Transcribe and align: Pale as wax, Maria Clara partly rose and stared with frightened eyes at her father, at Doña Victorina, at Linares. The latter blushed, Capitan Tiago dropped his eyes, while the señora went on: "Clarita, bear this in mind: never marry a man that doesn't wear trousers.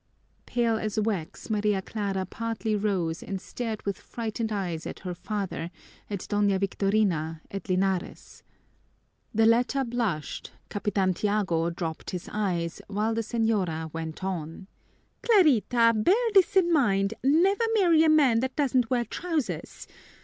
Pale 0.47 0.79
as 0.79 0.99
wax, 0.99 1.47
Maria 1.51 1.79
Clara 1.79 2.25
partly 2.25 2.75
rose 2.75 3.21
and 3.21 3.39
stared 3.39 3.83
with 3.85 3.99
frightened 3.99 4.51
eyes 4.51 4.87
at 4.87 5.01
her 5.01 5.13
father, 5.13 5.69
at 6.09 6.21
Doña 6.21 6.59
Victorina, 6.59 7.43
at 7.51 7.69
Linares. 7.69 8.41
The 9.31 9.45
latter 9.45 9.83
blushed, 9.83 10.53
Capitan 10.71 11.13
Tiago 11.13 11.69
dropped 11.69 12.09
his 12.09 12.27
eyes, 12.33 12.81
while 12.87 13.13
the 13.13 13.21
señora 13.21 13.93
went 13.93 14.23
on: 14.23 14.65
"Clarita, 15.21 15.93
bear 15.95 16.31
this 16.33 16.55
in 16.55 16.73
mind: 16.73 17.13
never 17.23 17.65
marry 17.75 18.01
a 18.03 18.09
man 18.09 18.39
that 18.39 18.55
doesn't 18.55 18.89
wear 18.89 19.05
trousers. 19.05 19.85